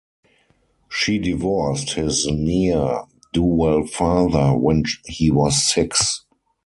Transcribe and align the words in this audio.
She 0.89 1.19
divorced 1.19 1.91
his 1.91 2.25
ne'er-do-well 2.25 3.85
father 3.85 4.57
when 4.57 4.81
he 5.05 5.29
was 5.29 5.61
six. 5.63 6.25